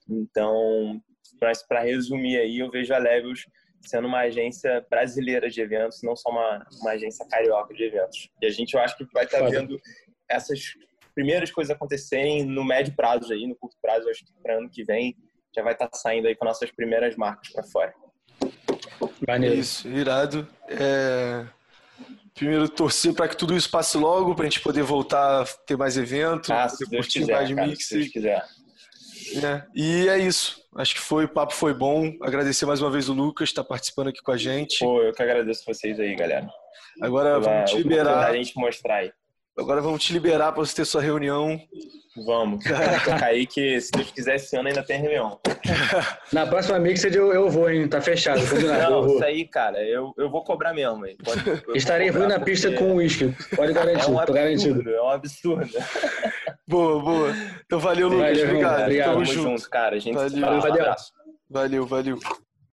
[0.09, 1.01] Então,
[1.39, 3.45] para resumir aí, eu vejo a Levels
[3.86, 8.30] sendo uma agência brasileira de eventos, não só uma, uma agência carioca de eventos.
[8.41, 9.80] E a gente, eu acho que vai estar tá vendo
[10.30, 10.74] essas
[11.18, 14.84] primeiras coisas acontecerem no médio prazo aí, no curto prazo, acho que para ano que
[14.84, 15.18] vem
[15.55, 17.91] já vai estar tá saindo aí com nossas primeiras marcas para fora.
[19.28, 19.55] Maneiro.
[19.55, 20.47] Isso, irado.
[20.70, 21.43] É...
[22.36, 25.76] Primeiro, torcer para que tudo isso passe logo, para a gente poder voltar a ter
[25.76, 27.88] mais eventos, ah, se Deus quiser, mais cara, mix.
[27.88, 28.45] Se Deus quiser.
[29.43, 30.61] É, e é isso.
[30.76, 32.13] Acho que foi, o papo foi bom.
[32.22, 34.78] Agradecer mais uma vez o Lucas, está participando aqui com a gente.
[34.78, 36.47] Pô, eu que agradeço vocês aí, galera.
[37.01, 38.30] Agora Pela vamos te liberar.
[38.30, 39.11] A gente mostrar aí.
[39.58, 41.60] Agora vamos te liberar para você ter sua reunião.
[42.26, 42.64] Vamos.
[43.24, 45.39] Aí que, se Deus quiser, esse ano ainda tem reunião.
[46.32, 47.88] Na próxima Mixed eu, eu vou, hein?
[47.88, 48.39] Tá fechado.
[48.89, 51.05] Não, isso aí, cara, eu, eu vou cobrar mesmo.
[51.05, 51.18] Hein?
[51.24, 53.34] Pode, Estarei ruim na pista com uísque.
[53.55, 54.89] Pode garantir, é um absurdo, tô garantido.
[54.89, 55.70] É um absurdo.
[56.68, 57.36] Boa, boa.
[57.66, 58.30] Então valeu, Lucas.
[58.30, 58.82] Valeu, obrigado.
[58.82, 59.14] obrigado.
[59.14, 59.95] Tamo junto, cara.
[59.95, 60.62] A gente valeu.
[60.62, 60.95] Valeu.
[61.49, 62.20] Valeu, valeu.